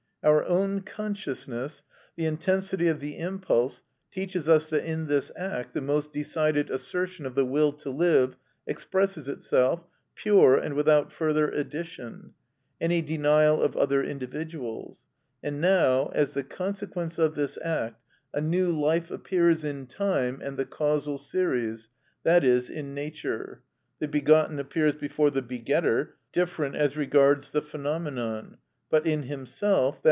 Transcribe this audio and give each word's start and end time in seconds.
Our 0.23 0.45
own 0.45 0.81
consciousness, 0.81 1.81
the 2.15 2.27
intensity 2.27 2.87
of 2.87 2.99
the 2.99 3.17
impulse, 3.17 3.81
teaches 4.11 4.47
us 4.47 4.67
that 4.67 4.85
in 4.85 5.07
this 5.07 5.31
act 5.35 5.73
the 5.73 5.81
most 5.81 6.13
decided 6.13 6.69
assertion 6.69 7.25
of 7.25 7.33
the 7.33 7.43
will 7.43 7.73
to 7.77 7.89
live 7.89 8.35
expresses 8.67 9.27
itself, 9.27 9.83
pure 10.13 10.55
and 10.57 10.75
without 10.75 11.11
further 11.11 11.49
addition 11.49 12.35
(any 12.79 13.01
denial 13.01 13.63
of 13.63 13.75
other 13.75 14.03
individuals); 14.03 14.99
and 15.41 15.59
now, 15.59 16.11
as 16.13 16.33
the 16.33 16.43
consequence 16.43 17.17
of 17.17 17.33
this 17.33 17.57
act, 17.65 17.99
a 18.31 18.41
new 18.41 18.69
life 18.71 19.09
appears 19.09 19.63
in 19.63 19.87
time 19.87 20.39
and 20.39 20.55
the 20.55 20.65
causal 20.67 21.17
series, 21.17 21.89
i.e., 22.27 22.61
in 22.71 22.93
nature; 22.93 23.63
the 23.97 24.07
begotten 24.07 24.59
appears 24.59 24.93
before 24.93 25.31
the 25.31 25.41
begetter, 25.41 26.13
different 26.31 26.75
as 26.75 26.95
regards 26.95 27.49
the 27.49 27.61
phenomenon, 27.63 28.59
but 28.91 29.07
in 29.07 29.23
himself, 29.23 29.95
_i. 29.95 29.99